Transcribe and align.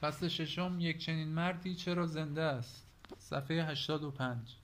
فصل 0.00 0.28
ششم 0.28 0.76
یک 0.80 0.98
چنین 0.98 1.28
مردی 1.28 1.74
چرا 1.74 2.06
زنده 2.06 2.42
است؟ 2.42 2.86
صفحه 3.18 3.64
85 3.64 4.56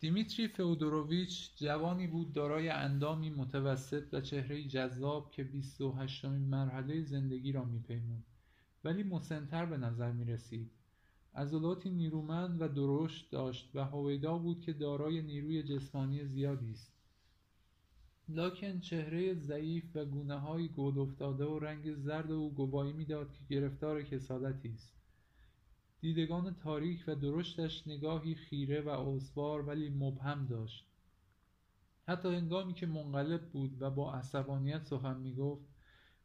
دیمیتری 0.00 0.48
فئودوروویچ 0.48 1.50
جوانی 1.56 2.06
بود 2.06 2.32
دارای 2.32 2.68
اندامی 2.68 3.30
متوسط 3.30 4.04
و 4.12 4.20
چهره‌ای 4.20 4.68
جذاب 4.68 5.30
که 5.30 5.44
بیست 5.44 5.80
و 5.80 5.92
هشتمین 5.92 6.42
مرحله 6.42 7.02
زندگی 7.02 7.52
را 7.52 7.64
میپیمود 7.64 8.24
ولی 8.84 9.02
مسنتر 9.02 9.66
به 9.66 9.76
نظر 9.76 10.12
می‌رسید. 10.12 10.70
عضلاتی 11.34 11.90
نیرومند 11.90 12.62
و 12.62 12.68
درشت 12.68 13.30
داشت 13.30 13.70
و 13.74 13.84
هویدا 13.84 14.38
بود 14.38 14.60
که 14.60 14.72
دارای 14.72 15.22
نیروی 15.22 15.62
جسمانی 15.62 16.24
زیادی 16.24 16.70
است. 16.70 16.99
لاکن 18.34 18.80
چهره 18.80 19.34
ضعیف 19.34 19.84
و 19.94 20.04
گونههایی 20.04 20.68
گود 20.68 20.98
افتاده 20.98 21.44
و 21.44 21.58
رنگ 21.58 21.94
زرد 21.94 22.32
او 22.32 22.54
گواهی 22.54 22.92
می‌داد 22.92 23.32
که 23.32 23.40
گرفتار 23.50 24.02
کسالتی 24.02 24.68
است. 24.68 24.94
دیدگان 26.00 26.54
تاریک 26.54 27.04
و 27.06 27.14
درشتش 27.14 27.86
نگاهی 27.86 28.34
خیره 28.34 28.80
و 28.80 28.88
استوار 28.88 29.62
ولی 29.62 29.90
مبهم 29.90 30.46
داشت. 30.46 30.86
حتی 32.08 32.28
هنگامی 32.28 32.74
که 32.74 32.86
منقلب 32.86 33.50
بود 33.50 33.82
و 33.82 33.90
با 33.90 34.14
عصبانیت 34.14 34.84
سخن 34.84 35.16
می‌گفت 35.16 35.66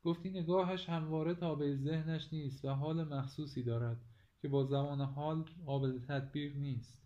گفتی 0.04 0.30
نگاهش 0.30 0.90
همواره 0.90 1.34
تابع 1.34 1.76
ذهنش 1.76 2.34
نیست 2.34 2.66
و 2.66 2.70
حال 2.70 3.04
مخصوصی 3.04 3.64
دارد 3.64 3.98
که 4.42 4.48
با 4.48 4.64
زبان 4.64 5.02
حال 5.02 5.46
قابل 5.66 6.00
تطبیق 6.00 6.58
نیست. 6.58 7.02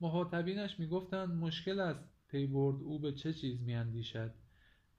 مخاطبینش 0.00 0.80
می‌گفتند 0.80 1.34
مشکل 1.34 1.80
است. 1.80 2.11
پی 2.32 2.46
برد 2.46 2.82
او 2.82 2.98
به 2.98 3.12
چه 3.12 3.32
چیز 3.32 3.60
میاندیشد؟ 3.60 4.34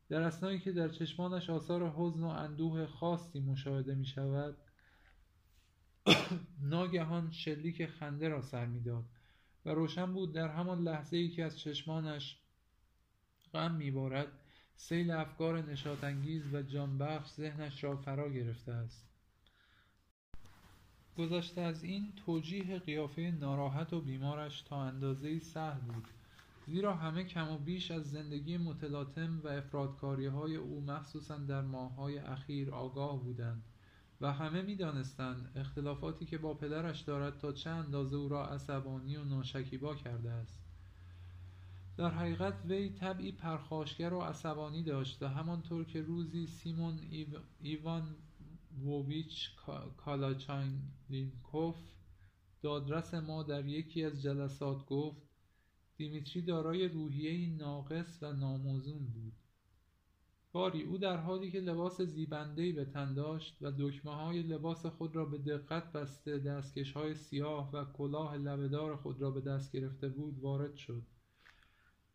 در 0.09 0.21
اسنایی 0.21 0.59
که 0.59 0.71
در 0.71 0.89
چشمانش 0.89 1.49
آثار 1.49 1.89
حزن 1.89 2.23
و 2.23 2.27
اندوه 2.27 2.85
خاصی 2.85 3.39
مشاهده 3.39 3.95
می 3.95 4.05
شود 4.05 4.57
ناگهان 6.73 7.31
شلیک 7.31 7.85
خنده 7.85 8.27
را 8.27 8.41
سر 8.41 8.65
می‌داد 8.65 9.05
و 9.65 9.69
روشن 9.69 10.13
بود 10.13 10.33
در 10.33 10.47
همان 10.47 10.83
لحظه 10.83 11.17
ای 11.17 11.29
که 11.29 11.43
از 11.43 11.59
چشمانش 11.59 12.37
غم 13.53 13.75
میبارد 13.75 14.27
سیل 14.75 15.11
افکار 15.11 15.61
نشاطانگیز 15.61 16.53
و 16.53 16.61
جانبخش 16.61 17.29
ذهنش 17.29 17.83
را 17.83 17.97
فرا 17.97 18.29
گرفته 18.29 18.71
است. 18.71 19.09
گذشته 21.17 21.61
از 21.61 21.83
این 21.83 22.13
توجیه 22.25 22.79
قیافه 22.79 23.21
ناراحت 23.21 23.93
و 23.93 24.01
بیمارش 24.01 24.61
تا 24.61 24.83
اندازهای 24.83 25.39
سهل 25.39 25.79
بود. 25.79 26.07
زیرا 26.67 26.93
همه 26.95 27.23
کم 27.23 27.51
و 27.51 27.57
بیش 27.57 27.91
از 27.91 28.11
زندگی 28.11 28.57
متلاطم 28.57 29.41
و 29.43 29.47
افرادکاریهای 29.47 30.55
او 30.55 30.81
مخصوصا 30.81 31.37
در 31.37 31.61
ماههای 31.61 32.17
اخیر 32.17 32.71
آگاه 32.71 33.23
بودند 33.23 33.63
و 34.21 34.33
همه 34.33 34.61
می‌دانستند 34.61 35.51
اختلافاتی 35.55 36.25
که 36.25 36.37
با 36.37 36.53
پدرش 36.53 37.01
دارد 37.01 37.37
تا 37.37 37.51
چه 37.51 37.69
اندازه 37.69 38.15
او 38.15 38.29
را 38.29 38.47
عصبانی 38.47 39.15
و 39.15 39.23
ناشکیبا 39.23 39.95
کرده 39.95 40.31
است. 40.31 40.63
در 41.97 42.09
حقیقت 42.09 42.65
وی 42.65 42.89
طبعی 42.89 43.31
پرخاشگر 43.31 44.13
و 44.13 44.21
عصبانی 44.21 44.83
داشت 44.83 45.23
و 45.23 45.27
همانطور 45.27 45.85
که 45.85 46.01
روزی 46.01 46.47
سیمون 46.47 46.99
ایوان 47.61 48.15
وویچ 48.85 49.49
کالاچاینکوف 49.97 51.75
دادرس 52.61 53.13
ما 53.13 53.43
در 53.43 53.65
یکی 53.65 54.05
از 54.05 54.21
جلسات 54.21 54.85
گفت 54.85 55.32
دیمیتری 55.97 56.41
دارای 56.41 56.87
روحیهای 56.87 57.47
ناقص 57.47 58.19
و 58.21 58.33
ناموزون 58.33 59.05
بود. 59.05 59.33
باری 60.51 60.83
او 60.83 60.97
در 60.97 61.17
حالی 61.17 61.51
که 61.51 61.59
لباس 61.59 62.01
زیبندهای 62.01 62.71
به 62.71 62.85
تن 62.85 63.13
داشت 63.13 63.57
و 63.61 63.71
دکمههای 63.71 64.43
لباس 64.43 64.85
خود 64.85 65.15
را 65.15 65.25
به 65.25 65.37
دقت 65.37 65.91
بسته 65.91 66.37
دستکشهای 66.37 67.15
سیاه 67.15 67.71
و 67.71 67.85
کلاه 67.85 68.37
لبهدار 68.37 68.95
خود 68.95 69.21
را 69.21 69.31
به 69.31 69.41
دست 69.41 69.71
گرفته 69.71 70.09
بود 70.09 70.39
وارد 70.39 70.75
شد. 70.75 71.03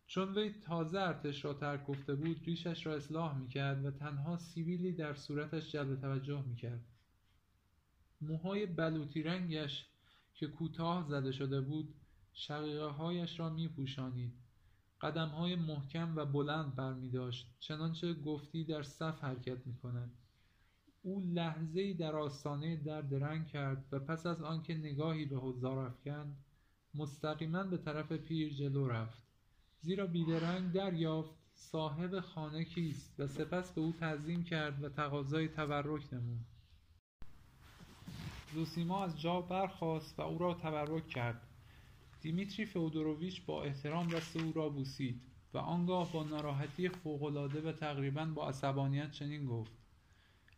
چون 0.07 0.39
وی 0.39 0.55
تازه 0.63 0.99
ارتش 0.99 1.45
را 1.45 1.55
ترک 1.55 1.87
گفته 1.87 2.15
بود 2.15 2.41
ریشش 2.45 2.87
را 2.87 2.95
اصلاح 2.95 3.39
می‌کرد 3.39 3.85
و 3.85 3.91
تنها 3.91 4.39
سیبیلی 4.39 4.93
در 4.93 5.15
صورتش 5.15 5.73
جلب 5.73 6.01
توجه 6.01 6.43
می‌کرد. 6.43 6.85
موهای 8.21 8.67
بلوطی 8.67 9.23
رنگش 9.23 9.87
که 10.35 10.47
کوتاه 10.47 11.09
زده 11.09 11.33
شده 11.33 11.61
بود 11.61 11.95
شقیقههایش 12.41 13.41
را 13.41 13.51
میپوشانید. 13.51 14.33
قدمهای 15.01 15.57
محکم 15.57 16.17
و 16.17 16.25
بلند 16.25 16.75
برمیداشت 16.75 17.57
چنانچه 17.61 18.15
گفتی 18.15 18.65
در 18.65 18.83
صف 18.83 19.25
حرکت 19.25 19.67
می‌کند 19.67 20.13
او 21.03 21.21
لحظهای 21.21 21.95
در 21.95 22.17
آستانه 22.17 22.77
در 22.77 23.01
درنگ 23.01 23.47
کرد 23.47 23.85
و 23.93 23.99
پس 23.99 24.27
از 24.27 24.43
آنکه 24.43 24.75
نگاهی 24.75 25.25
به 25.25 25.37
حضار 25.37 25.79
افکند 25.79 26.37
مستقیما 26.95 27.63
به 27.63 27.77
طرف 27.77 28.13
پیر 28.13 28.55
جلو 28.55 28.89
رفت. 28.89 29.23
زیرا 29.81 30.07
بیدرنگ 30.07 30.73
دریافت 30.73 31.35
صاحب 31.55 32.21
خانه 32.21 32.65
کیست 32.65 33.21
و 33.21 33.27
سپس 33.27 33.73
به 33.73 33.81
او 33.81 33.93
تعظیم 33.93 34.45
کرد 34.45 34.85
و 34.85 34.89
تقاضای 34.89 35.49
تبرک 35.49 36.15
نمود. 36.15 36.47
زوسیما 38.55 39.05
از 39.05 39.21
جا 39.21 39.41
برخاست 39.41 40.19
و 40.19 40.23
او 40.23 40.39
را 40.39 40.55
تبرک 40.55 41.09
کرد. 41.09 41.48
دیمیتری 42.21 42.67
فئودوروویچ 42.67 43.47
با 43.47 43.63
احترام 43.63 44.09
دست 44.09 44.37
او 44.37 44.53
را 44.53 44.69
بوسید 44.69 45.23
و 45.55 45.59
آنگاه 45.59 46.13
با 46.13 46.25
ناراحتی 46.25 46.89
فوقالعاده 46.89 47.61
و 47.61 47.73
تقریبا 47.73 48.25
با 48.25 48.49
عصبانیت 48.49 49.11
چنین 49.11 49.47
گفت 49.47 49.73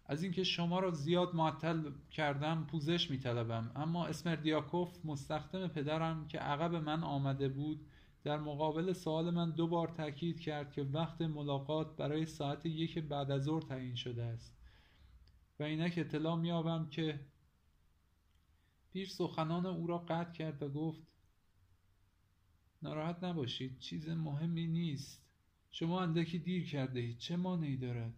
از 0.07 0.23
اینکه 0.23 0.45
شما 0.45 0.81
را 0.81 0.91
زیاد 0.91 1.35
معطل 1.35 1.91
کردم 2.11 2.67
پوزش 2.71 3.11
میطلبم 3.11 3.71
اما 3.77 4.07
اسمردیاکوف 4.07 5.05
مستخدم 5.05 5.69
پدرم 5.69 6.29
که 6.29 6.39
عقب 6.39 6.75
من 6.75 7.05
آمده 7.05 7.49
بود 7.49 7.87
در 8.25 8.39
مقابل 8.39 8.93
سؤال 8.93 9.31
من 9.31 9.51
دو 9.51 9.67
بار 9.67 9.89
تاکید 9.89 10.41
کرد 10.41 10.73
که 10.73 10.83
وقت 10.83 11.23
ملاقات 11.23 11.97
برای 11.97 12.27
ساعت 12.27 12.67
یک 12.67 12.99
بعد 12.99 13.31
از 13.31 13.43
ظهر 13.43 13.61
تعیین 13.61 13.95
شده 13.95 14.23
است 14.23 14.57
و 15.59 15.63
اینک 15.63 15.95
اطلاع 15.97 16.37
مییابم 16.37 16.89
که 16.91 17.21
پیر 18.91 19.09
سخنان 19.09 19.67
او 19.67 19.87
را 19.87 19.99
قطع 19.99 20.33
کرد 20.33 20.63
و 20.63 20.69
گفت 20.69 21.03
ناراحت 22.83 23.25
نباشید 23.25 23.79
چیز 23.79 24.09
مهمی 24.09 24.67
نیست. 24.67 25.23
شما 25.71 26.01
اندکی 26.01 26.39
دیر 26.39 26.69
کرده 26.69 27.01
اید 27.01 27.19
چه 27.19 27.37
مانعی 27.37 27.77
دارد؟ 27.77 28.15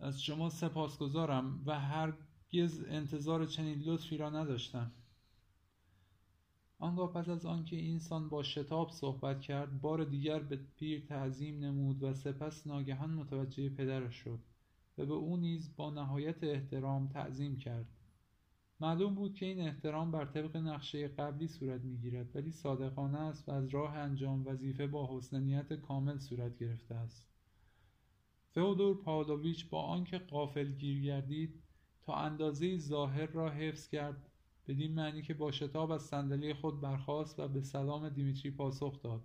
از 0.00 0.22
شما 0.22 0.50
سپاسگزارم 0.50 1.62
و 1.66 1.80
هرگز 1.80 2.84
انتظار 2.88 3.46
چنین 3.46 3.82
لطفی 3.82 4.16
را 4.16 4.30
نداشتم. 4.30 4.92
آنگاه 6.78 7.12
پس 7.12 7.28
از 7.28 7.46
آنکه 7.46 7.76
اینسان 7.76 8.28
با 8.28 8.42
شتاب 8.42 8.90
صحبت 8.90 9.40
کرد 9.40 9.80
بار 9.80 10.04
دیگر 10.04 10.38
به 10.38 10.56
پیر 10.56 11.06
تعظیم 11.06 11.64
نمود 11.64 12.02
و 12.02 12.14
سپس 12.14 12.66
ناگهان 12.66 13.10
متوجه 13.10 13.68
پدرش 13.68 14.14
شد 14.14 14.38
و 14.98 15.06
به 15.06 15.14
او 15.14 15.36
نیز 15.36 15.76
با 15.76 15.90
نهایت 15.90 16.44
احترام 16.44 17.08
تعظیم 17.08 17.56
کرد. 17.56 17.97
معلوم 18.80 19.14
بود 19.14 19.34
که 19.34 19.46
این 19.46 19.60
احترام 19.60 20.10
بر 20.10 20.24
طبق 20.24 20.56
نقشه 20.56 21.08
قبلی 21.08 21.48
صورت 21.48 21.80
می‌گیرد 21.84 22.36
ولی 22.36 22.52
صادقانه 22.52 23.18
است 23.18 23.48
و 23.48 23.52
از 23.52 23.68
راه 23.68 23.96
انجام 23.96 24.46
وظیفه 24.46 24.86
با 24.86 25.16
حسن 25.16 25.42
نیت 25.42 25.72
کامل 25.72 26.18
صورت 26.18 26.58
گرفته 26.58 26.94
است. 26.94 27.28
فئودور 28.50 29.02
پاولویچ 29.02 29.70
با 29.70 29.82
آنکه 29.82 30.18
غافلگیر 30.18 31.02
گردید 31.02 31.62
تا 32.02 32.14
اندازه 32.14 32.78
ظاهر 32.78 33.26
را 33.26 33.50
حفظ 33.50 33.88
کرد 33.88 34.30
بدین 34.68 34.94
معنی 34.94 35.22
که 35.22 35.34
با 35.34 35.50
شتاب 35.50 35.90
از 35.90 36.02
صندلی 36.02 36.54
خود 36.54 36.80
برخاست 36.80 37.38
و 37.38 37.48
به 37.48 37.60
سلام 37.60 38.08
دیمیتری 38.08 38.50
پاسخ 38.50 39.02
داد 39.02 39.24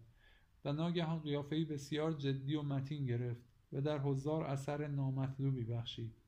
و 0.65 0.73
ناگهان 0.73 1.19
قیافهای 1.19 1.65
بسیار 1.65 2.13
جدی 2.13 2.55
و 2.55 2.61
متین 2.61 3.05
گرفت 3.05 3.41
و 3.73 3.81
در 3.81 3.99
حضار 3.99 4.43
اثر 4.43 4.87
نامطلوبی 4.87 5.63
بخشید. 5.63 6.22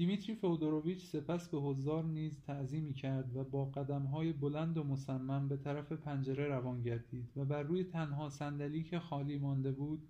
دیمیتری 0.00 0.34
فئودوروویچ 0.34 1.04
سپس 1.06 1.48
به 1.48 1.58
حضار 1.58 2.04
نیز 2.04 2.40
تعظیمی 2.40 2.94
کرد 2.94 3.36
و 3.36 3.44
با 3.44 3.64
قدمهای 3.64 4.32
بلند 4.32 4.76
و 4.76 4.84
مصمم 4.84 5.48
به 5.48 5.56
طرف 5.56 5.92
پنجره 5.92 6.48
روان 6.48 6.82
گردید 6.82 7.32
و 7.36 7.44
بر 7.44 7.62
روی 7.62 7.84
تنها 7.84 8.28
صندلی 8.28 8.82
که 8.82 8.98
خالی 8.98 9.38
مانده 9.38 9.72
بود 9.72 10.08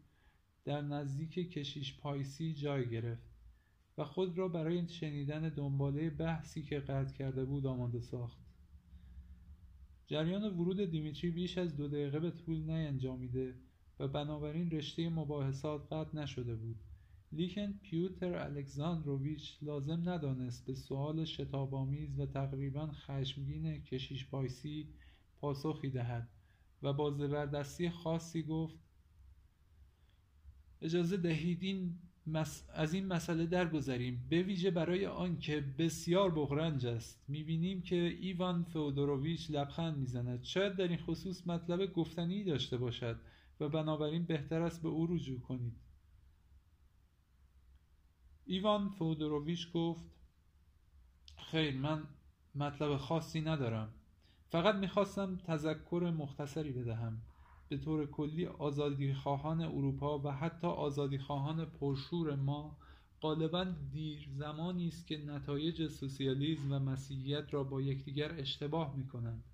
در 0.65 0.81
نزدیک 0.81 1.31
کشیش 1.31 2.01
پایسی 2.01 2.55
جای 2.55 2.91
گرفت 2.91 3.31
و 3.99 4.05
خود 4.05 4.39
را 4.39 4.49
برای 4.49 4.89
شنیدن 4.89 5.49
دنباله 5.49 6.11
بحثی 6.11 6.63
که 6.63 6.81
قطع 6.81 7.15
کرده 7.15 7.45
بود 7.45 7.67
آماده 7.67 8.01
ساخت. 8.01 8.39
جریان 10.07 10.45
ورود 10.45 10.91
دیمیتری 10.91 11.31
بیش 11.31 11.59
از 11.59 11.77
دو 11.77 11.89
دقیقه 11.89 12.21
به 12.21 12.31
طول 12.31 12.71
نینجامیده 12.71 13.55
و 14.01 14.09
بنابراین 14.09 14.71
رشته 14.71 15.09
مباحثات 15.09 15.93
قطع 15.93 16.19
نشده 16.19 16.57
بود. 16.57 16.77
لیکن 17.33 17.73
پیوتر 17.73 18.35
الکساندروویچ 18.35 19.59
لازم 19.63 20.09
ندانست 20.09 20.67
به 20.67 20.75
سؤال 20.75 21.25
شتابآمیز 21.25 22.19
و 22.19 22.27
تقریبا 22.27 22.87
خشمگین 22.87 23.83
کشیش 23.83 24.27
پایسی 24.27 24.89
پاسخی 25.41 25.91
دهد 25.91 26.29
و 26.83 26.93
با 26.93 27.11
زبردستی 27.11 27.91
خاصی 27.91 28.43
گفت 28.43 28.79
اجازه 30.83 31.17
دهید 31.17 31.63
این 31.63 31.99
از 32.75 32.95
این 32.95 33.07
مسئله 33.07 33.47
درگذریم. 33.47 34.27
به 34.31 34.43
ویژه 34.43 34.71
برای 34.71 35.07
آنکه 35.07 35.61
بسیار 35.79 36.31
بغرنج 36.31 36.87
است 36.87 37.25
می‌بینیم 37.29 37.83
که 37.83 37.97
ایوان 37.97 38.65
فودوروویچ 38.65 39.51
لبخند 39.51 39.99
می‌زند. 39.99 40.45
شاید 40.45 40.77
در 40.77 40.89
این 40.89 40.99
خصوص 40.99 41.47
مطلب 41.47 41.93
گفتنی 41.93 42.45
داشته 42.45 42.77
باشد 42.77 43.21
و 43.61 43.69
بنابراین 43.69 44.25
بهتر 44.25 44.63
است 44.63 44.83
به 44.83 44.89
او 44.89 45.07
رجوع 45.07 45.41
کنید. 45.41 45.90
ایوان 48.51 48.89
فودوروویچ 48.89 49.73
گفت 49.73 50.05
خیر 51.51 51.77
من 51.77 52.03
مطلب 52.55 52.97
خاصی 52.97 53.41
ندارم. 53.41 53.89
فقط 54.49 54.75
می‌خواستم 54.75 55.37
تذکر 55.37 56.13
مختصری 56.17 56.73
بدهم. 56.73 57.23
به 57.69 57.77
طور 57.77 58.07
کلی 58.07 58.47
آزادی 58.47 59.15
خواهان 59.15 59.61
اروپا 59.61 60.19
و 60.19 60.29
حتی 60.31 60.67
آزادی 60.67 61.19
خواهان 61.19 61.65
پرشور 61.65 62.37
ما 62.37 62.77
غالبا 63.21 63.65
دیر 63.93 64.29
زمانی 64.33 64.89
است 64.89 65.07
که 65.07 65.19
نتایج 65.19 65.87
سوسیالیسم 65.87 66.73
و 66.73 66.79
مسیحیت 66.79 67.55
را 67.55 67.65
با 67.65 67.81
یکدیگر 67.81 68.33
اشتباه 68.39 68.97
می 68.97 69.07
کنند 69.07 69.45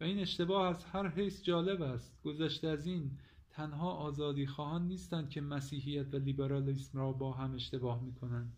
و 0.00 0.04
این 0.04 0.18
اشتباه 0.18 0.68
از 0.68 0.84
هر 0.84 1.08
حیث 1.08 1.42
جالب 1.42 1.82
است. 1.82 2.22
گذشته 2.22 2.68
از 2.68 2.86
این 2.86 3.10
تنها 3.50 3.90
آزادی 3.90 4.46
خواهان 4.46 4.88
نیستند 4.88 5.30
که 5.30 5.40
مسیحیت 5.40 6.14
و 6.14 6.16
لیبرالیسم 6.16 6.98
را 6.98 7.12
با 7.12 7.32
هم 7.32 7.54
اشتباه 7.54 8.02
می 8.02 8.14
کنند 8.14 8.56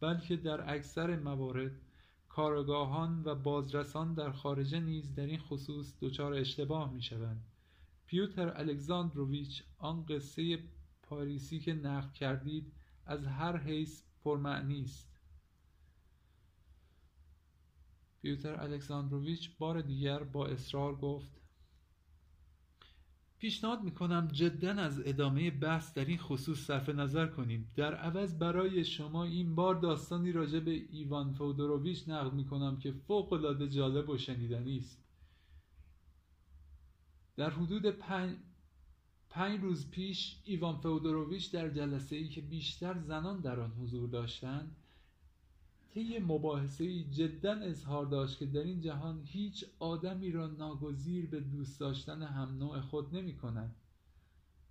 بلکه 0.00 0.36
در 0.36 0.74
اکثر 0.74 1.16
موارد 1.16 1.72
کارگاهان 2.28 3.22
و 3.24 3.34
بازرسان 3.34 4.14
در 4.14 4.32
خارجه 4.32 4.80
نیز 4.80 5.14
در 5.14 5.26
این 5.26 5.38
خصوص 5.38 5.94
دچار 6.00 6.34
اشتباه 6.34 6.92
می 6.92 7.02
شوند 7.02 7.44
پیوتر 8.06 8.52
الکساندروویچ 8.56 9.62
آن 9.78 10.04
قصه 10.06 10.58
پاریسی 11.02 11.58
که 11.58 11.74
نقل 11.74 12.12
کردید 12.12 12.72
از 13.06 13.26
هر 13.26 13.56
حیث 13.56 14.02
پرمعنی 14.24 14.82
است. 14.82 15.20
پیوتر 18.22 18.60
الکساندروویچ 18.60 19.50
بار 19.58 19.80
دیگر 19.80 20.22
با 20.22 20.46
اصرار 20.46 20.94
گفت 20.96 21.41
پیشنهاد 23.42 23.82
می‌کنم 23.82 24.28
جدا 24.32 24.72
از 24.72 25.02
ادامه 25.06 25.50
بحث 25.50 25.94
در 25.94 26.04
این 26.04 26.18
خصوص 26.18 26.66
صرف 26.66 26.88
نظر 26.88 27.26
کنیم. 27.26 27.72
در 27.76 27.94
عوض 27.94 28.38
برای 28.38 28.84
شما 28.84 29.24
این 29.24 29.54
بار 29.54 29.74
داستانی 29.74 30.32
راجع 30.32 30.60
به 30.60 30.70
ایوان 30.70 31.32
فودوروویچ 31.32 32.08
نقل 32.08 32.36
می‌کنم 32.36 32.78
که 32.78 32.92
فوق 32.92 33.32
العاده 33.32 33.68
جالب 33.68 34.08
و 34.08 34.18
شنیدنی 34.18 34.78
است. 34.78 35.04
در 37.36 37.50
حدود 37.50 37.86
پنج, 37.86 38.36
پنج 39.30 39.60
روز 39.60 39.90
پیش 39.90 40.40
ایوان 40.44 40.76
فودوروویچ 40.76 41.52
در 41.52 41.68
جلسه 41.68 42.16
ای 42.16 42.28
که 42.28 42.40
بیشتر 42.40 42.98
زنان 42.98 43.40
در 43.40 43.60
آن 43.60 43.70
حضور 43.70 44.08
داشتند 44.08 44.76
طی 45.94 46.18
مباحثه 46.18 47.02
جدا 47.02 47.52
اظهار 47.52 48.06
داشت 48.06 48.38
که 48.38 48.46
در 48.46 48.62
این 48.62 48.80
جهان 48.80 49.22
هیچ 49.24 49.64
آدمی 49.78 50.30
را 50.30 50.46
ناگزیر 50.46 51.26
به 51.26 51.40
دوست 51.40 51.80
داشتن 51.80 52.22
هم 52.22 52.58
نوع 52.58 52.80
خود 52.80 53.16
نمی 53.16 53.36
کند 53.36 53.74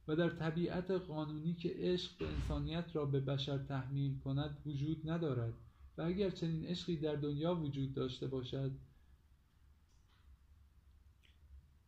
و 0.07 0.15
در 0.15 0.29
طبیعت 0.29 0.91
قانونی 0.91 1.53
که 1.53 1.73
عشق 1.75 2.18
به 2.18 2.27
انسانیت 2.27 2.95
را 2.95 3.06
به 3.06 3.19
بشر 3.19 3.57
تحمیل 3.57 4.19
کند 4.19 4.57
وجود 4.65 5.09
ندارد 5.09 5.53
و 5.97 6.01
اگر 6.01 6.29
چنین 6.29 6.65
عشقی 6.65 6.97
در 6.97 7.15
دنیا 7.15 7.56
وجود 7.56 7.94
داشته 7.94 8.27
باشد 8.27 8.71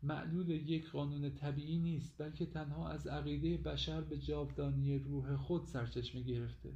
معلول 0.03 0.50
یک 0.50 0.89
قانون 0.89 1.30
طبیعی 1.30 1.77
نیست 1.80 2.15
بلکه 2.18 2.45
تنها 2.45 2.89
از 2.89 3.07
عقیده 3.07 3.57
بشر 3.57 4.01
به 4.01 4.18
جاودانی 4.18 5.00
روح 5.00 5.35
خود 5.35 5.65
سرچشمه 5.65 6.21
گرفته. 6.21 6.74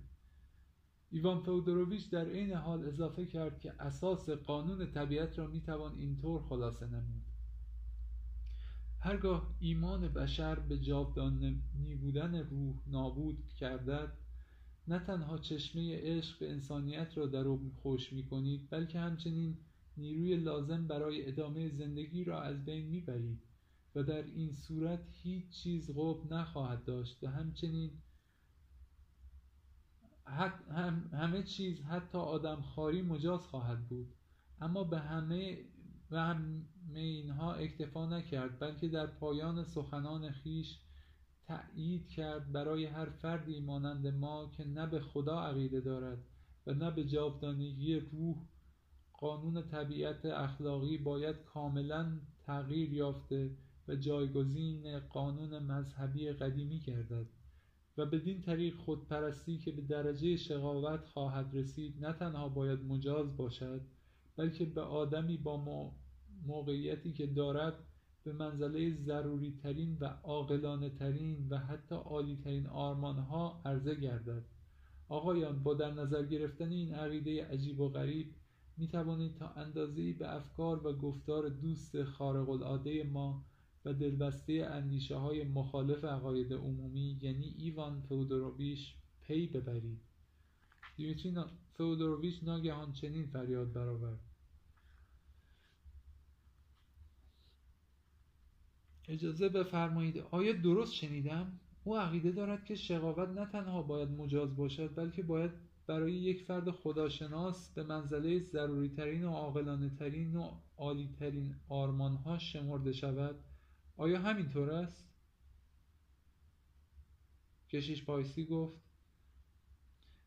ایوان 1.12 1.40
فودوروویچ 1.40 2.10
در 2.10 2.26
عین 2.30 2.54
حال 2.54 2.86
اضافه 2.86 3.26
کرد 3.26 3.60
که 3.60 3.74
اساس 3.80 4.30
قانون 4.30 4.92
طبیعت 4.92 5.40
را 5.40 5.48
می‌توان 5.48 5.96
اینطور 5.98 6.42
خلاصه 6.42 6.88
نمود. 6.88 7.26
هرگاه 9.00 9.56
ایمان 9.60 10.08
بشر 10.08 10.60
به 10.60 10.80
جاودانی 10.80 11.96
بودن 12.02 12.36
روح 12.36 12.76
نابود 12.88 13.38
کردد 13.60 14.14
نه 14.88 15.00
تنها 15.00 15.38
چشمه 15.38 16.00
عشق 16.02 16.40
به 16.40 16.52
انسانیت 16.52 17.18
را 17.18 17.26
در 17.26 17.48
او 17.48 17.72
خوش 17.82 18.14
می 18.14 18.24
کنید 18.24 18.70
بلکه 18.70 19.00
همچنین 19.00 19.58
نیروی 19.98 20.36
لازم 20.36 20.88
برای 20.88 21.28
ادامه 21.28 21.70
زندگی 21.70 22.24
را 22.24 22.42
از 22.42 22.66
بین 22.66 22.86
می‌برید 22.86 23.40
و 23.96 24.04
در 24.04 24.24
این 24.24 24.54
صورت 24.54 25.00
هیچ 25.24 25.50
چیز 25.50 25.92
قوب 25.92 26.34
نخواهد 26.34 26.86
داشت 26.86 27.24
و 27.24 27.28
همچنین 27.28 27.92
هم 30.28 31.10
همه 31.14 31.44
چیز 31.44 31.82
حتی 31.82 32.18
آدم 32.18 32.62
خاری 32.62 33.02
مجاز 33.02 33.48
خواهد 33.48 33.88
بود. 33.88 34.14
اما 34.62 34.84
به 34.84 35.00
همه 35.00 35.58
و 36.12 36.20
همه 36.20 37.00
اینها 37.00 37.54
اکتفا 37.54 38.06
نکرد 38.06 38.60
بلکه 38.60 38.88
در 38.88 39.08
پایان 39.08 39.64
سخنان 39.64 40.32
خیش 40.32 40.80
تأیید 41.44 42.08
کرد 42.08 42.52
برای 42.52 42.86
هر 42.86 43.10
فردی 43.10 43.60
مانند 43.60 44.08
ما 44.08 44.52
که 44.58 44.66
نه 44.66 44.88
به 44.88 45.00
خدا 45.00 45.40
عقیده 45.40 45.82
دارد 45.82 46.18
و 46.68 46.74
نه 46.74 46.92
به 46.92 47.06
جاودانگی 47.06 48.00
روح. 48.00 48.38
قانون 49.14 49.62
طبیعت 49.62 50.26
اخلاقی 50.26 50.98
باید 50.98 51.36
کاملا 51.46 52.20
تغییر 52.46 52.94
یافته 52.94 53.58
و 53.88 53.96
جایگزین 53.96 55.00
قانون 55.00 55.60
مذهبی 55.60 56.32
قدیمی 56.32 56.80
گردد. 56.80 57.26
و 57.98 58.06
بدین 58.06 58.42
طریق 58.42 58.76
خودپرستی 58.76 59.58
که 59.58 59.72
به 59.72 59.82
درجه 59.82 60.36
شقاوت 60.36 61.06
خواهد 61.06 61.50
رسید 61.54 62.06
نه 62.06 62.14
تنها 62.14 62.50
باید 62.50 62.80
مجاز 62.80 63.38
باشد 63.38 63.82
بلکه 64.38 64.66
به 64.66 64.82
آدمی 64.82 65.38
با 65.38 65.92
موقعیتی 66.46 67.14
که 67.14 67.28
دارد 67.28 67.74
به 68.24 68.34
منزله 68.34 68.94
ضروری 68.94 69.60
ترین 69.64 69.98
و 70.00 70.06
عاقلانه 70.06 70.90
ترین 70.90 71.48
و 71.50 71.58
حتی 71.58 71.96
عالی 71.96 72.36
ترین 72.36 72.68
آرمان 72.68 73.20
ها 73.20 73.62
عرضه 73.66 73.96
گردد. 73.96 74.46
آقایان 75.10 75.64
با 75.64 75.74
در 75.74 75.92
نظر 75.92 76.26
گرفتن 76.26 76.72
این 76.72 76.94
عقیده 76.94 77.46
عجیب 77.46 77.80
و 77.80 77.90
غریب 77.90 78.34
می 78.78 78.88
توانید 78.88 79.36
تا 79.36 79.48
اندازه‌ای 79.48 80.14
به 80.14 80.36
افکار 80.36 80.88
و 80.88 80.94
گفتار 80.94 81.50
دوست 81.50 82.04
خارق 82.04 82.50
العاده 82.50 83.04
ما 83.04 83.46
و 83.88 83.94
دلبسته 83.94 84.54
اندیشه 84.72 85.16
های 85.16 85.44
مخالف 85.44 86.04
عقاید 86.04 86.54
عمومی 86.54 87.18
یعنی 87.22 87.56
ایوان 87.58 88.02
فودوروویچ 88.02 88.94
پی 89.22 89.48
ببرید. 89.48 90.00
دیمیتری 90.96 91.36
فودوروویچ 91.74 92.44
ناگهان 92.44 92.94
چنین 92.94 93.28
فریاد 93.28 93.74
برآورد. 93.74 94.20
اجازه 99.08 99.50
بفرمایید 99.50 100.18
آیا 100.32 100.54
درست 100.54 100.94
شنیدم؟ 100.94 101.60
او 101.84 101.98
عقیده 101.98 102.32
دارد 102.32 102.66
که 102.66 102.76
شقاوت 102.76 103.30
نه 103.30 103.46
تنها 103.46 103.82
باید 103.82 104.10
مجاز 104.10 104.56
باشد 104.56 104.96
بلکه 104.96 105.24
باید 105.24 105.52
برای 105.88 106.14
یک 106.14 106.44
فرد 106.44 106.72
خداشناس 106.72 107.74
به 107.74 107.84
منزله 107.84 108.40
ضروری 108.40 108.90
ترین 108.90 109.24
و 109.24 109.32
عاقلانه 109.32 109.90
ترین 109.90 110.36
و 110.36 110.52
عالی 110.78 111.10
ترین 111.20 111.56
آرمان 111.70 112.16
ها 112.16 112.38
شمرده 112.38 112.92
شود. 112.92 113.36
آیا 113.98 114.22
همینطور 114.22 114.72
است؟ 114.72 115.08
کشیش 117.70 118.04
پایسی 118.04 118.46
گفت 118.46 118.82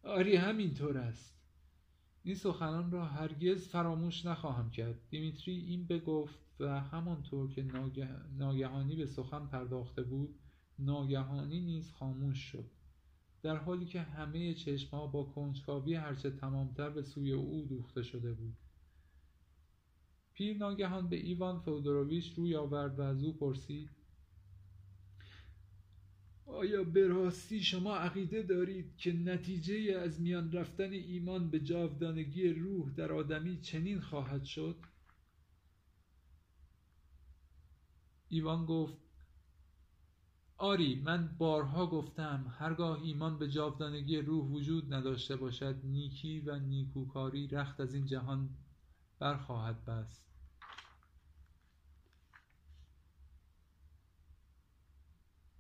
آری 0.03 0.37
همینطور 0.37 0.99
است. 0.99 1.37
این 2.23 2.35
سخنان 2.35 2.91
را 2.91 3.05
هرگز 3.05 3.69
فراموش 3.69 4.27
نخواهم 4.27 4.71
کرد. 4.71 5.09
دیمیتری 5.11 5.55
این 5.55 5.87
بگفت 5.87 6.39
و 6.61 6.81
همانطور 6.81 7.51
که 7.51 7.63
ناگهانی 8.39 8.97
به 8.97 9.07
سخن 9.07 9.47
پرداخته 9.47 10.03
بود 10.03 10.39
ناگهانی 10.79 11.61
نیز 11.61 11.93
خاموش 11.93 12.39
شد. 12.39 12.71
در 13.43 13.57
حالی 13.57 13.87
که 13.87 14.01
همه 14.01 14.55
چشمها 14.55 15.07
با 15.07 15.25
کنجکاوی 15.25 15.95
هرچه 15.95 16.31
تمامتر 16.31 16.91
به 16.91 17.03
سوی 17.03 17.33
او 17.33 17.67
دوخته 17.69 18.03
شده 18.03 18.33
بود. 18.33 18.57
پیر 20.41 20.57
ناگهان 20.57 21.09
به 21.09 21.17
ایوان 21.17 21.61
فودوروویچ 21.61 22.33
روی 22.35 22.57
آورد 22.57 22.99
و 22.99 23.03
از 23.03 23.23
او 23.25 23.33
پرسید 23.33 23.91
آیا 26.47 26.85
به 26.85 27.07
راستی 27.07 27.63
شما 27.63 27.97
عقیده 27.97 28.43
دارید 28.43 28.97
که 28.97 29.13
نتیجه 29.13 29.99
از 29.99 30.21
میان 30.21 30.53
رفتن 30.53 30.93
ایمان 30.93 31.51
به 31.51 31.61
جاودانگی 31.61 32.49
روح 32.49 32.91
در 32.91 33.13
آدمی 33.13 33.61
چنین 33.61 34.01
خواهد 34.01 34.45
شد؟ 34.45 34.77
ایوان 38.29 38.67
گفت 38.67 38.99
آری 40.57 41.03
من 41.05 41.37
بارها 41.39 41.87
گفتم 41.87 42.55
هرگاه 42.59 43.03
ایمان 43.03 43.39
به 43.39 43.49
جاودانگی 43.49 44.17
روح 44.17 44.51
وجود 44.51 44.95
نداشته 44.95 45.37
باشد 45.37 45.81
نیکی 45.85 46.41
و 46.41 46.59
نیکوکاری 46.59 47.47
رخت 47.47 47.81
از 47.81 47.95
این 47.95 48.07
جهان 48.07 48.49
برخواهد 49.19 49.85
بست 49.85 50.30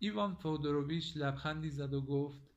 ایوان 0.02 0.34
فودوروویچ 0.34 1.16
لبخندی 1.16 1.70
زد 1.70 1.94
و 1.94 2.00
گفت 2.00 2.50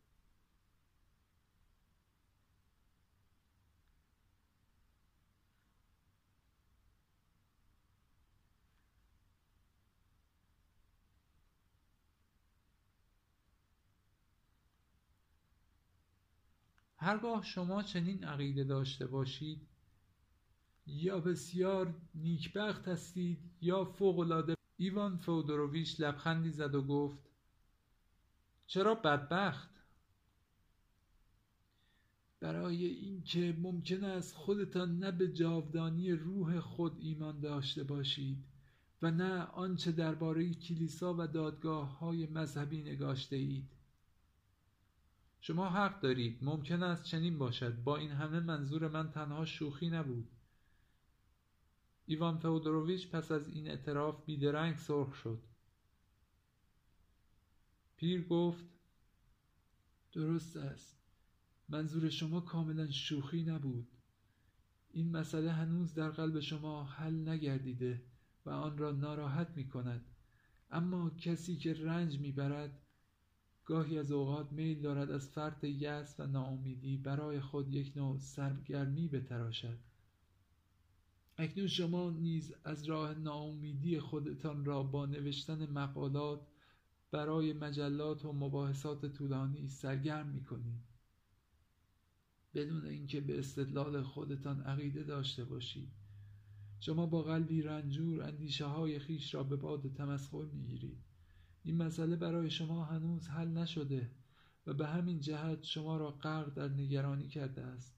هرگاه 16.97 17.43
شما 17.43 17.83
چنین 17.83 18.23
عقیده 18.23 18.63
داشته 18.63 19.07
باشید 19.07 19.67
یا 20.87 21.19
بسیار 21.19 21.93
نیکبخت 22.15 22.87
هستید 22.87 23.39
یا 23.61 23.85
فوقالعاده. 23.85 24.55
ایوان 24.77 25.17
فودوروویچ 25.17 26.01
لبخندی 26.01 26.49
زد 26.49 26.75
و 26.75 26.81
گفت 26.81 27.32
چرا 28.73 28.95
بدبخت؟ 28.95 29.69
برای 32.39 32.85
اینکه 32.85 33.55
ممکن 33.59 34.03
است 34.03 34.35
خودتان 34.35 34.99
نه 34.99 35.11
به 35.11 35.27
جاودانی 35.27 36.11
روح 36.11 36.59
خود 36.59 36.97
ایمان 36.99 37.39
داشته 37.39 37.83
باشید 37.83 38.43
و 39.01 39.11
نه 39.11 39.41
آنچه 39.43 39.91
درباره 39.91 40.53
کلیسا 40.53 41.15
و 41.17 41.27
دادگاه 41.27 41.99
های 41.99 42.25
مذهبی 42.25 42.81
نگاشته 42.81 43.35
اید 43.35 43.69
شما 45.41 45.69
حق 45.69 46.01
دارید. 46.01 46.39
ممکن 46.41 46.83
است 46.83 47.03
چنین 47.03 47.37
باشد. 47.37 47.83
با 47.83 47.97
این 47.97 48.11
همه 48.11 48.39
منظور 48.39 48.87
من 48.87 49.11
تنها 49.11 49.45
شوخی 49.45 49.89
نبود. 49.89 50.29
ایوان 52.05 52.37
فودوروویچ 52.37 53.11
پس 53.11 53.31
از 53.31 53.47
این 53.47 53.67
اعتراف 53.67 54.25
بیدرنگ 54.25 54.75
سرخ 54.75 55.15
شد. 55.15 55.52
پیر 58.03 58.27
گفت 58.27 58.65
درست 60.13 60.57
است. 60.57 60.97
منظور 61.69 62.09
شما 62.09 62.41
کاملا 62.41 62.91
شوخی 62.91 63.43
نبود. 63.43 63.87
این 64.91 65.11
مسئله 65.11 65.51
هنوز 65.51 65.93
در 65.93 66.09
قلب 66.09 66.39
شما 66.39 66.83
حل 66.83 67.29
نگردیده 67.29 68.01
و 68.45 68.49
آن 68.49 68.77
را 68.77 68.91
ناراحت 68.91 69.47
می 69.55 69.67
کند. 69.67 70.05
اما 70.71 71.09
کسی 71.09 71.55
که 71.55 71.73
رنج 71.73 72.19
می 72.19 72.31
برد 72.31 72.81
گاهی 73.65 73.97
از 73.97 74.11
اوقات 74.11 74.51
میل 74.51 74.81
دارد 74.81 75.11
از 75.11 75.29
فرط 75.29 75.63
یأس 75.63 76.19
و 76.19 76.27
ناامیدی 76.27 76.97
برای 76.97 77.39
خود 77.39 77.73
یک 77.73 77.97
نوع 77.97 78.17
سرگرمی 78.17 79.07
بتراشد. 79.07 79.77
اکنون 81.37 81.67
شما 81.67 82.09
نیز 82.09 82.53
از 82.63 82.83
راه 82.83 83.13
ناامیدی 83.13 83.99
خودتان 83.99 84.65
را 84.65 84.83
با 84.83 85.05
نوشتن 85.05 85.71
مقالات 85.71 86.52
برای 87.13 87.53
مجلات 87.53 88.25
و 88.25 88.33
مباحثات 88.33 89.05
طولانی 89.05 89.67
سرگرم 89.67 90.27
می 90.27 90.43
کنید 90.43 90.83
بدون 92.53 92.85
اینکه 92.85 93.21
به 93.21 93.39
استدلال 93.39 94.01
خودتان 94.01 94.61
عقیده 94.61 95.03
داشته 95.03 95.45
باشید 95.45 95.91
شما 96.79 97.05
با 97.05 97.21
قلبی 97.21 97.61
رنجور 97.61 98.23
اندیشه 98.23 98.65
های 98.65 98.99
خیش 98.99 99.33
را 99.33 99.43
به 99.43 99.55
باد 99.55 99.93
تمسخر 99.93 100.45
می‌گیرید 100.45 101.03
این 101.63 101.77
مسئله 101.77 102.15
برای 102.15 102.49
شما 102.49 102.85
هنوز 102.85 103.27
حل 103.27 103.47
نشده 103.47 104.11
و 104.67 104.73
به 104.73 104.87
همین 104.87 105.19
جهت 105.19 105.63
شما 105.63 105.97
را 105.97 106.11
غرق 106.11 106.53
در 106.53 106.69
نگرانی 106.69 107.27
کرده 107.27 107.61
است. 107.61 107.95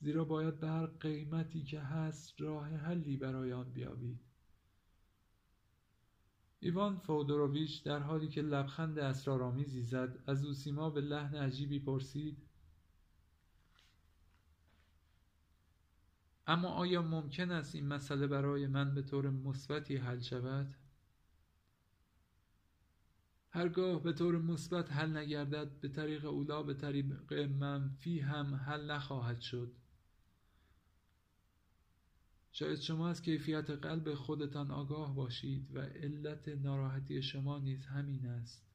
زیرا 0.00 0.24
باید 0.24 0.60
به 0.60 0.68
هر 0.68 0.86
قیمتی 0.86 1.62
که 1.62 1.80
هست 1.80 2.40
راه 2.40 2.68
حلی 2.68 3.16
برای 3.16 3.52
آن 3.52 3.72
بیابید. 3.72 4.20
ایوان 6.64 6.98
فودوروویچ 6.98 7.82
در 7.82 7.98
حالی 7.98 8.28
که 8.28 8.42
لبخند 8.42 8.98
اسرارآمیزی 8.98 9.82
زد 9.82 10.18
از 10.26 10.44
اوسیما 10.44 10.90
به 10.90 11.00
لحن 11.00 11.34
عجیبی 11.36 11.78
پرسید 11.78 12.38
اما 16.46 16.68
آیا 16.68 17.02
ممکن 17.02 17.50
است 17.50 17.74
این 17.74 17.86
مسئله 17.86 18.26
برای 18.26 18.66
من 18.66 18.94
به 18.94 19.02
طور 19.02 19.30
مثبتی 19.30 19.96
حل 19.96 20.20
شود؟ 20.20 20.74
هرگاه 23.50 24.02
به 24.02 24.12
طور 24.12 24.38
مثبت 24.38 24.92
حل 24.92 25.16
نگردد 25.16 25.80
به 25.80 25.88
طریق 25.88 26.24
اولا 26.24 26.62
به 26.62 26.74
طریق 26.74 27.32
منفی 27.32 28.20
هم 28.20 28.54
حل 28.54 28.90
نخواهد 28.90 29.40
شد. 29.40 29.72
شاید 32.54 32.80
شما 32.80 33.08
از 33.08 33.22
کیفیت 33.22 33.70
قلب 33.70 34.14
خودتان 34.14 34.70
آگاه 34.70 35.14
باشید 35.14 35.76
و 35.76 35.80
علت 35.80 36.48
ناراحتی 36.48 37.22
شما 37.22 37.58
نیز 37.58 37.86
همین 37.86 38.26
است. 38.26 38.66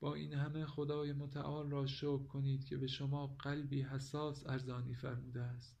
با 0.00 0.14
این 0.14 0.34
همه 0.34 0.66
خدای 0.66 1.12
متعال 1.12 1.70
را 1.70 1.86
شکر 1.86 2.22
کنید 2.22 2.64
که 2.64 2.76
به 2.76 2.86
شما 2.86 3.26
قلبی 3.26 3.82
حساس 3.82 4.46
ارزانی 4.46 4.94
فرموده 4.94 5.42
است. 5.42 5.76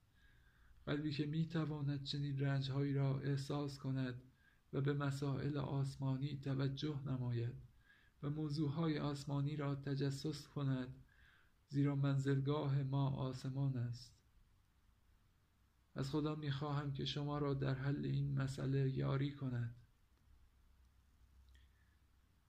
قلبی 0.86 1.12
که 1.12 1.26
می 1.26 1.46
تواند 1.46 2.04
چنین 2.04 2.38
رنجهایی 2.38 2.94
را 2.94 3.20
احساس 3.20 3.78
کند 3.78 4.22
و 4.72 4.80
به 4.80 4.94
مسائل 4.94 5.56
آسمانی 5.56 6.40
توجه 6.40 7.02
نماید 7.06 7.54
و 8.22 8.30
موضوعهای 8.30 8.98
آسمانی 8.98 9.56
را 9.56 9.74
تجسس 9.74 10.48
کند 10.48 10.94
زیرا 11.68 11.96
منزلگاه 11.96 12.82
ما 12.82 13.10
آسمان 13.10 13.76
است. 13.76 14.15
از 15.96 16.10
خدا 16.10 16.34
می 16.34 16.50
خواهم 16.50 16.92
که 16.92 17.04
شما 17.04 17.38
را 17.38 17.54
در 17.54 17.74
حل 17.74 18.04
این 18.04 18.34
مسئله 18.34 18.90
یاری 18.90 19.32
کند. 19.32 19.74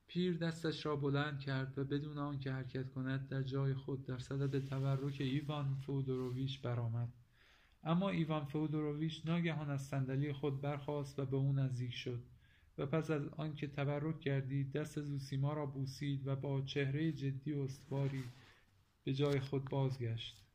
پیر 0.08 0.38
دستش 0.38 0.86
را 0.86 0.96
بلند 0.96 1.40
کرد 1.40 1.78
و 1.78 1.84
بدون 1.84 2.18
آنکه 2.18 2.52
حرکت 2.52 2.90
کند 2.90 3.28
در 3.28 3.44
جای 3.44 3.74
خود 3.74 4.06
در 4.06 4.18
صدد 4.18 4.66
تورک 4.66 5.18
ایوان 5.20 5.76
فودوروویچ 5.76 6.62
برآمد. 6.62 7.14
اما 7.84 8.10
ایوان 8.10 8.46
فودوروویچ 8.46 9.22
ناگهان 9.26 9.70
از 9.70 9.82
صندلی 9.82 10.34
خود 10.34 10.62
برخاست 10.62 11.20
و 11.20 11.26
به 11.26 11.38
او 11.38 11.54
نزدیک 11.54 11.94
شد 11.94 12.24
و 12.78 12.86
پس 12.86 13.12
از 13.12 13.28
آنکه 13.28 13.68
تبرک 13.68 14.20
کردید 14.20 14.72
دست 14.72 15.02
زوسیما 15.02 15.54
را 15.54 15.66
بوسید 15.66 16.28
و 16.28 16.36
با 16.36 16.62
چهره 16.62 17.12
جدی 17.12 17.54
و 17.54 17.60
استواری 17.60 18.24
به 19.04 19.14
جای 19.14 19.40
خود 19.40 19.70
بازگشت. 19.70 20.47